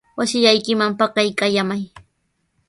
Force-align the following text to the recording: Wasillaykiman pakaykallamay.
Wasillaykiman 0.17 0.91
pakaykallamay. 0.99 1.81